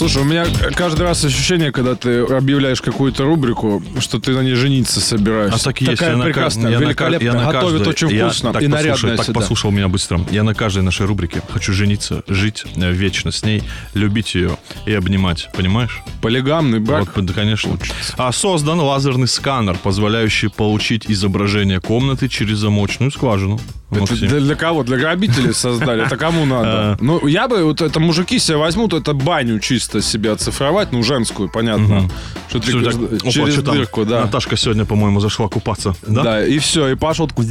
[0.00, 4.54] Слушай, у меня каждый раз ощущение, когда ты объявляешь какую-то рубрику, что ты на ней
[4.54, 5.56] жениться собираешься.
[5.60, 5.98] А так и есть.
[5.98, 9.16] Такая Я прекрасная, на великолепная, я на готовит каждой- очень я- вкусно так и нарядная
[9.16, 9.40] Так всегда.
[9.40, 10.22] послушал меня быстро.
[10.30, 13.62] Я на каждой нашей рубрике хочу жениться, жить э, вечно с ней,
[13.92, 15.50] любить ее и обнимать.
[15.54, 16.00] Понимаешь?
[16.22, 17.14] Полигамный брак.
[17.14, 17.76] Вот, да, конечно.
[18.16, 23.60] А создан лазерный сканер, позволяющий получить изображение комнаты через замочную скважину.
[23.90, 24.28] Максим.
[24.28, 24.82] для, для кого?
[24.82, 26.04] Для грабителей создали?
[26.06, 26.98] Это кому надо?
[27.00, 31.48] Ну, я бы, вот это мужики себе возьмут, это баню чисто себе оцифровать, ну, женскую,
[31.48, 32.08] понятно.
[32.48, 34.22] Что через- дырку, да.
[34.22, 35.94] Наташка сегодня, по-моему, зашла купаться.
[36.06, 36.22] Да?
[36.22, 37.46] Да, и все, и пошел такой...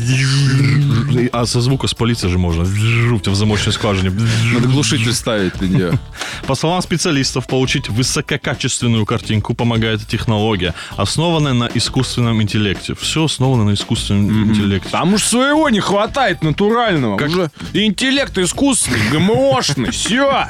[1.32, 2.64] А со звука спалиться же можно.
[2.64, 4.12] В замочной скважине.
[4.54, 6.00] Надо глушитель ставить для нее.
[6.48, 12.96] По словам специалистов, получить высококачественную картинку помогает технология, основанная на искусственном интеллекте.
[12.96, 14.90] Все основано на искусственном интеллекте.
[14.90, 17.16] Там уж своего не хватает натурального.
[17.24, 20.46] Уже интеллект искусственный, ГМОшный, все.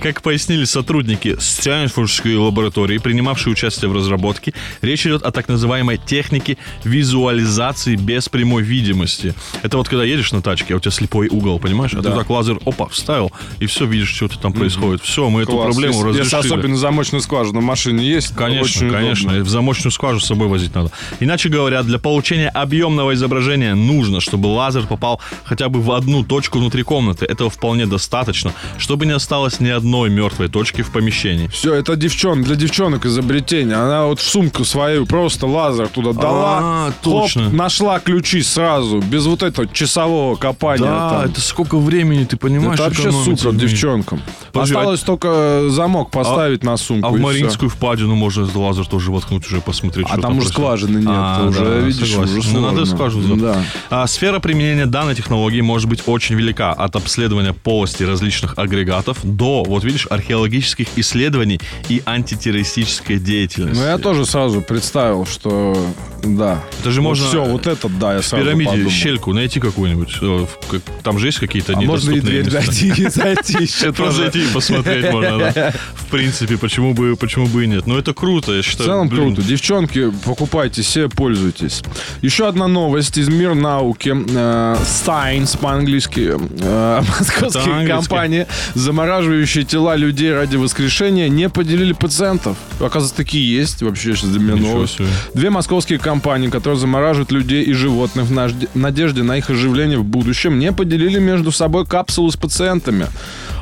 [0.00, 6.56] Как пояснили сотрудники Стэнфордской лаборатории, принимавшие участие в разработке, речь идет о так называемой технике
[6.84, 9.34] визуализации без прямой видимости.
[9.62, 11.92] Это вот когда едешь на тачке, а у тебя слепой угол, понимаешь?
[11.94, 12.16] А ты Да.
[12.16, 15.02] так лазер, опа, вставил, и все, видишь, что там происходит.
[15.02, 15.66] Все, мы эту Класс.
[15.66, 16.24] проблему Если- разрешили.
[16.36, 19.26] Если особенно замочную скважину в машине есть, Конечно, очень конечно.
[19.30, 19.40] удобно.
[19.40, 20.90] И в замочную скважину с собой возить надо.
[21.20, 26.58] Иначе говоря, для получения объемного изображения нужно, чтобы лазер попал хотя бы в одну точку
[26.58, 27.26] внутри комнаты.
[27.26, 31.48] Этого вполне достаточно, чтобы не осталось ни одной мертвой точки в помещении.
[31.48, 33.76] Все, это девчон, для девчонок изобретение.
[33.76, 36.58] Она вот в сумку свою просто лазер туда дала.
[36.62, 37.50] А, хоп, точно.
[37.50, 40.84] нашла ключи сразу, без вот этого часового копания.
[40.86, 41.20] Да, там.
[41.30, 42.74] это сколько времени, ты понимаешь?
[42.74, 44.22] Это вообще супер девчонкам.
[44.52, 47.08] Подожди, Осталось только замок поставить на сумку.
[47.08, 47.18] А в.
[47.18, 50.80] Мариинскую впадину можно лазер тоже воткнуть, уже посмотреть, А что там уже происходит.
[50.80, 52.38] скважины нет, А, уже, да, видишь, согласен.
[52.38, 53.36] уже Ну, надо скважину.
[53.36, 53.62] Да.
[53.90, 56.72] А, сфера применения данной технологии может быть очень велика.
[56.72, 63.80] От обследования полости различных агрегатов до, вот видишь, археологических исследований и антитеррористической деятельности.
[63.80, 65.76] Ну, я тоже сразу представил, что
[66.24, 66.62] да.
[66.80, 68.90] Это же можно Все, вот этот, да, я в пирамиде подумал.
[68.90, 70.16] щельку найти какую-нибудь.
[70.22, 72.60] Э, в- Там же есть какие-то А можно и дверь места.
[72.62, 75.72] зайти, и зайти еще Просто зайти и посмотреть можно, да.
[75.94, 77.86] В принципе, почему бы, почему бы и нет.
[77.86, 78.88] Но это круто, я В считаю.
[78.88, 79.42] целом блин, круто.
[79.48, 81.82] Девчонки, покупайте себе, пользуйтесь.
[82.22, 84.10] Еще одна новость из мира науки.
[84.34, 86.34] Э, Science по-английски.
[86.60, 92.56] Э, Московские компании, замораживающие тела людей ради воскрешения, не поделили пациентов.
[92.80, 93.82] Оказывается, такие есть.
[93.82, 94.98] Вообще сейчас для меня новость.
[95.34, 96.09] Две московские компании,
[96.50, 101.52] которые замораживают людей и животных в надежде на их оживление в будущем, не поделили между
[101.52, 103.06] собой капсулу с пациентами.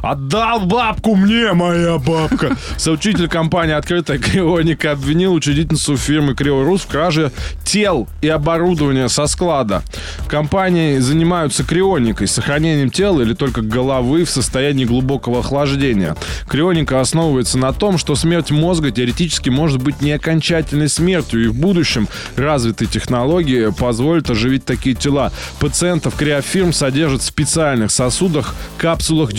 [0.03, 2.57] Отдал бабку мне, моя бабка.
[2.77, 7.33] Соучитель компании «Открытая крионика» обвинил учредительницу фирмы «Криорус» в краже
[7.65, 9.83] тел и оборудования со склада.
[10.29, 16.17] Компании занимаются крионикой, сохранением тела или только головы в состоянии глубокого охлаждения.
[16.49, 21.55] Крионика основывается на том, что смерть мозга теоретически может быть не окончательной смертью, и в
[21.55, 25.33] будущем развитые технологии позволят оживить такие тела.
[25.61, 29.33] Пациентов криофирм содержат в специальных сосудах, капсулах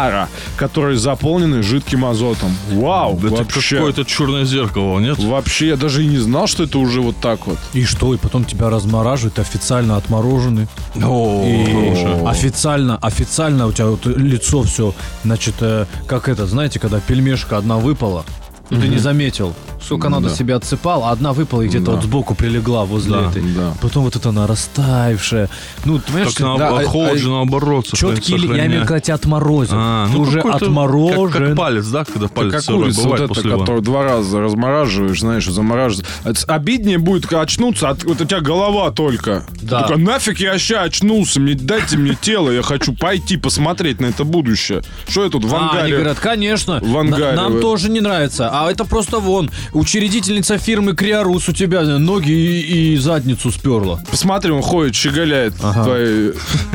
[0.00, 2.54] Дьюара, которые заполнены жидким азотом.
[2.70, 3.76] Вау, Это вообще.
[3.76, 5.18] какое-то черное зеркало, нет?
[5.18, 7.58] Вообще, я даже и не знал, что это уже вот так вот.
[7.72, 8.14] И что?
[8.14, 10.68] И потом тебя размораживают, официально отморожены.
[11.02, 12.28] О, И хорошее.
[12.28, 14.94] официально, официально у тебя вот лицо все,
[15.24, 18.24] значит, э, как это, знаете, когда пельмешка одна выпала,
[18.68, 19.54] ты не заметил.
[19.82, 20.34] Сколько надо Да.
[20.34, 21.92] себя отсыпал, а одна выпала и где-то Да.
[21.92, 23.42] вот сбоку прилегла возле Да, этой.
[23.42, 23.74] да.
[23.80, 25.48] Потом вот это она растаявшая.
[25.84, 27.86] Ну, ты понимаешь, на, да, а- же наоборот.
[27.92, 29.72] четкие, ли- я имею в виду, когда тебя отморозят.
[29.74, 31.30] А, ты ну уже какой-то отморожен.
[31.32, 35.20] Как, как палец, да, когда палец как сырой бывает эта, после которую два раза размораживаешь,
[35.20, 36.06] знаешь, замораживаешь.
[36.46, 39.44] Обиднее будет очнуться, от, вот у тебя голова только.
[39.62, 39.82] Да.
[39.82, 44.24] Только нафиг я ща очнулся, мне, дайте мне тело, я хочу пойти посмотреть на это
[44.24, 44.82] будущее.
[45.08, 45.94] Что я тут в А, они ангаре?
[45.96, 48.50] говорят, конечно, В ангаре на- нам тоже не нравится.
[48.52, 54.00] А это просто вон, учредительница фирмы Криорус у тебя ноги и, и задницу сперла.
[54.10, 55.84] Посмотри, он ходит, щеголяет Ага.
[55.84, 56.32] твоей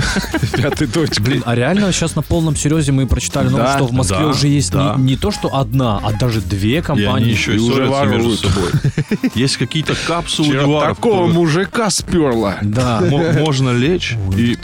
[0.58, 1.22] пятой точкой.
[1.24, 4.28] Блин, а реально сейчас на полном серьезе мы прочитали, новость, Да, что в Москве да,
[4.28, 4.96] уже есть да.
[4.98, 7.24] не, не то, что одна, а даже две И компании.
[7.24, 8.40] они еще и уже между воруют.
[8.40, 8.70] собой.
[9.36, 12.58] Есть какие-то капсулы такого мужика сперла.
[12.62, 13.02] Да.
[13.10, 14.58] мо- можно лечь и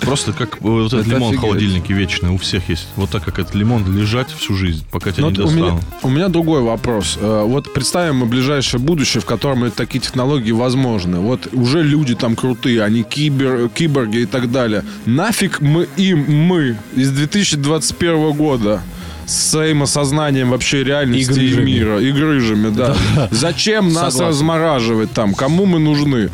[0.00, 2.88] Просто как вот этот Это лимон в холодильнике вечный, у всех есть.
[2.96, 5.62] Вот так как этот лимон лежать всю жизнь, пока тебя Ну, не вот у, меня,
[5.70, 5.84] достанут.
[6.02, 7.16] у меня другой вопрос.
[7.20, 11.20] Э, Вот представим мы ближайшее будущее, в котором такие технологии возможны.
[11.20, 14.84] Вот уже люди там крутые, они кибер, киборги и так далее.
[15.06, 18.82] Нафиг мы им, мы из 2021 года
[19.26, 21.98] с своим осознанием вообще реальности И и, мира.
[22.00, 22.94] И грыжами, да.
[23.30, 24.26] Зачем нас Согласен.
[24.28, 25.32] размораживать там?
[25.34, 26.28] Кому мы нужны?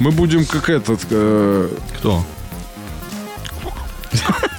[0.00, 1.00] Мы будем как этот...
[1.10, 1.68] э,
[1.98, 2.24] Кто?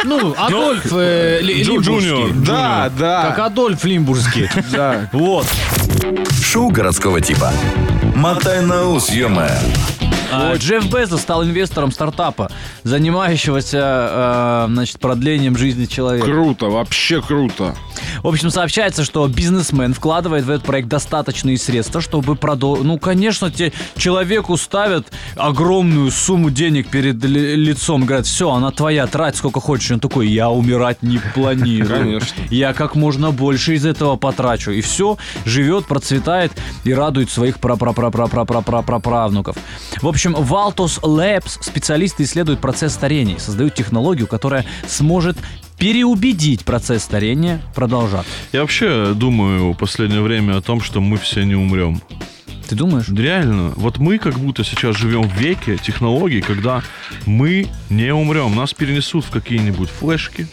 [0.04, 2.10] Ну, Адольф э, Ли- Джу- Лимбургский.
[2.10, 2.34] Джуниор.
[2.46, 4.50] да, да, Как Адольф Лимбургский.
[4.72, 5.08] да.
[5.12, 5.48] Вот.
[6.44, 7.52] Шоу городского типа.
[8.16, 9.30] Мотай на ус, ё
[10.32, 12.52] А, Джефф Безос стал инвестором стартапа,
[12.84, 16.26] занимающегося э, значит, продлением жизни человека.
[16.26, 17.76] Круто, вообще круто.
[18.24, 22.86] В общем, сообщается, что бизнесмен вкладывает в этот проект достаточные средства, чтобы продолжить.
[22.86, 29.08] Ну, конечно, те человеку ставят огромную сумму денег перед ли- лицом, говорят, все, она твоя,
[29.08, 29.92] трать сколько хочешь.
[29.92, 32.20] Он такой, я умирать не планирую.
[32.20, 32.44] Конечно.
[32.50, 34.72] Я как можно больше из этого потрачу.
[34.72, 36.52] И все, живет, процветает
[36.84, 39.56] и радует своих правнуков.
[40.02, 45.38] В общем, Valtos Labs специалисты исследуют процесс старения, создают технологию, которая сможет
[45.78, 48.32] переубедить процесс старения продолжаться.
[48.54, 52.02] Я вообще думаю в последнее время о том, что мы все не умрем.
[52.68, 53.10] Ты думаешь?
[53.10, 56.82] Реально, вот мы как будто сейчас живем в веке технологий, когда
[57.26, 58.56] мы не умрем.
[58.56, 60.48] Нас перенесут в какие-нибудь флешки.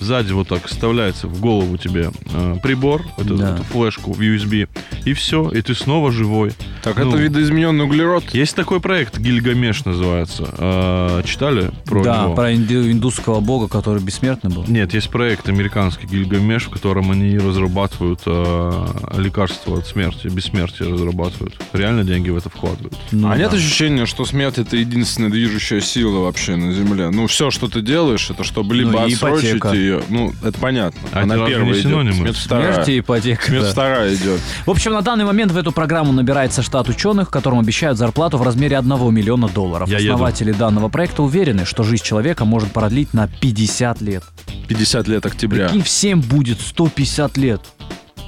[0.00, 3.54] Сзади вот так вставляется в голову тебе э, прибор, эту, Да.
[3.54, 4.68] эту флешку в USB,
[5.04, 6.52] и все, и ты снова живой.
[6.82, 8.34] Так Ну, это видоизмененный углерод.
[8.34, 10.48] Есть такой проект, Гильгамеш называется.
[10.58, 12.34] Э, читали про да, него?
[12.34, 14.64] про инду- индусского бога, который бессмертный был.
[14.66, 18.86] Нет, есть проект американский Гильгамеш, в котором они разрабатывают э,
[19.16, 21.54] лекарства от смерти, бессмертия разрабатывают.
[21.72, 22.94] Реально деньги в это вкладывают.
[23.12, 23.36] Ну а да.
[23.36, 27.10] нет ощущения, что смерть это единственная движущая сила вообще на Земле?
[27.10, 29.72] Ну, все, что ты делаешь, это чтобы либо Ну, отсрочить ипотека.
[29.72, 30.02] ее.
[30.08, 31.00] Ну, это понятно.
[31.12, 31.82] А Она первая идет.
[31.84, 32.14] синонимы?
[32.16, 32.72] Смерть вторая.
[32.74, 33.44] Смерть и ипотека.
[33.46, 33.70] Смерть да.
[33.70, 34.40] вторая идет.
[34.66, 38.42] В общем, на данный момент в эту программу набирается штат ученых, которым обещают зарплату в
[38.42, 39.90] размере 1 миллиона долларов.
[39.90, 40.14] Я еду.
[40.14, 44.24] Основатели данного проекта уверены, что жизнь человека может продлить на 50 лет.
[44.68, 45.66] 50 лет октября.
[45.66, 47.60] Прикинь, всем будет 150 лет.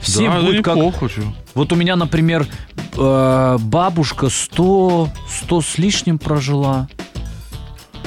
[0.02, 0.76] Всем да, будет как...
[0.76, 1.22] чё.
[1.54, 2.46] Вот у меня, например,
[2.98, 5.08] э, бабушка 100,
[5.44, 6.88] 100 с лишним прожила.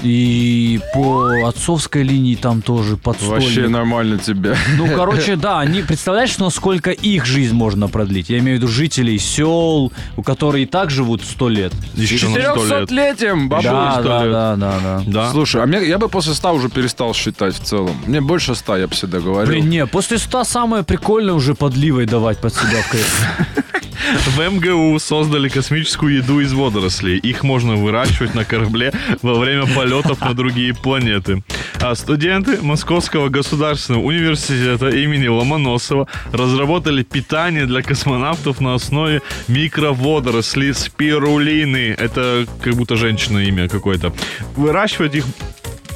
[0.03, 4.55] И по отцовской линии там тоже под Вообще нормально тебе.
[4.77, 8.29] Ну, короче, да, они, представляешь, насколько их жизнь можно продлить?
[8.29, 11.73] Я имею в виду жителей сел, у которых и так живут 100 лет.
[11.95, 12.91] Еще на 100 лет.
[12.91, 13.63] 400-летием, бабуль.
[13.63, 14.31] да, 100 да, лет.
[14.31, 15.03] да, да, да.
[15.05, 15.31] Да.
[15.31, 17.95] Слушай, а мне, я бы после 100 уже перестал считать в целом.
[18.05, 19.51] Мне больше 100, я бы всегда говорил.
[19.51, 23.27] Блин, не, после 100 самое прикольное уже подливой давать под себя в кайф.
[24.25, 27.17] В МГУ создали космическую еду из водорослей.
[27.17, 31.43] Их можно выращивать на корабле во время полетов на другие планеты.
[31.81, 41.95] А студенты Московского государственного университета имени Ломоносова разработали питание для космонавтов на основе микроводорослей спирулины.
[41.97, 44.13] Это как будто женщина имя какое-то.
[44.55, 45.25] Выращивать их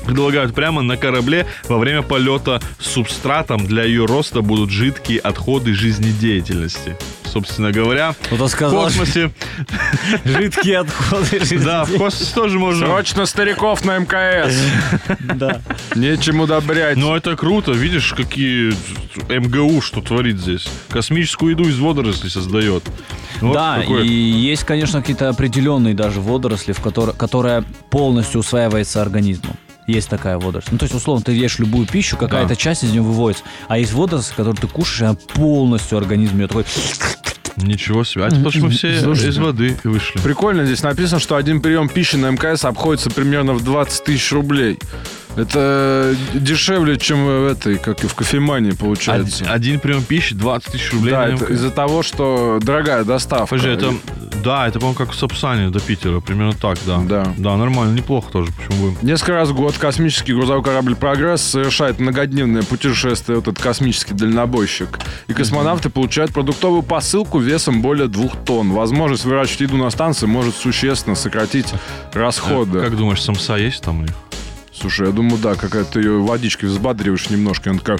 [0.05, 6.97] предлагают прямо на корабле во время полета субстратом для ее роста будут жидкие отходы жизнедеятельности.
[7.31, 9.31] Собственно говоря, Вот он в сказал, космосе,
[10.25, 12.85] жидкие отходы да, в космосе тоже можно.
[12.87, 14.53] Срочно стариков на МКС.
[15.35, 15.61] Да.
[15.95, 16.97] Нечем удобрять.
[16.97, 18.73] Но это круто, видишь, какие
[19.29, 20.67] МГУ что творит здесь.
[20.89, 22.83] Космическую еду из водорослей создает.
[23.39, 29.01] Вот да, какое- и есть, конечно, какие-то определенные даже водоросли, в которые, которая полностью усваивается
[29.01, 29.55] организмом.
[29.87, 30.69] Есть такая водоросль.
[30.73, 32.55] Ну, то есть, условно, ты ешь любую пищу, какая-то Да.
[32.55, 33.43] часть из нее выводится.
[33.67, 36.65] А есть водоросль, которую ты кушаешь, и она полностью организм ее такой...
[37.57, 38.23] Ничего себе.
[38.23, 38.89] А это потому что мы все
[39.29, 40.19] из воды вышли.
[40.19, 44.79] Прикольно, здесь написано, что один прием пищи на МКС обходится примерно в 20 тысяч рублей.
[45.35, 49.43] Это дешевле, чем в этой, как и в кофемании получается.
[49.45, 51.11] Од- Один прием пищи 20 тысяч рублей.
[51.11, 53.47] да, это из-за того, что дорогая доставка.
[53.55, 53.93] Подожди, это...
[54.43, 56.19] Да, это, по-моему, как в Сапсане до Питера.
[56.19, 56.99] Примерно так, да.
[56.99, 57.33] Да.
[57.37, 58.51] Да, нормально, неплохо тоже.
[58.51, 58.97] Почему бы...
[59.01, 64.99] Несколько раз в год космический грузовой корабль «Прогресс» совершает многодневное путешествие, вот этот космический дальнобойщик.
[65.27, 68.71] И космонавты получают продуктовую посылку весом более двух тонн.
[68.71, 71.73] Возможность выращивать еду на станции может существенно сократить
[72.13, 72.81] расходы.
[72.81, 74.13] Как думаешь, самса есть там у них?
[74.81, 77.99] Слушай, я думаю, да, какая-то ее водичкой взбадриваешь немножко, и он такая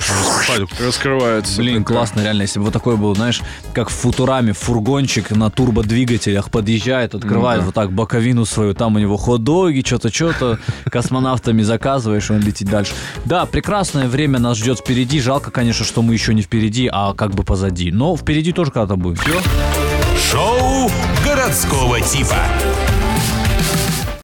[0.80, 1.58] раскрывается.
[1.62, 1.98] Блин, Такая.
[1.98, 3.42] классно, реально, если бы вот такой был, знаешь,
[3.74, 7.66] как в Футураме, фургончик на турбодвигателях подъезжает, открывает Ну да.
[7.68, 10.58] вот так боковину свою, там у него хот-доги, что-то, что-то,
[10.90, 12.94] космонавтами заказываешь, и он летит дальше.
[13.26, 17.36] Да, прекрасное время нас ждет впереди, жалко, конечно, что мы еще не впереди, а как
[17.36, 19.20] бы позади, но впереди тоже когда-то будет.
[20.32, 20.90] Шоу
[21.24, 22.38] городского типа.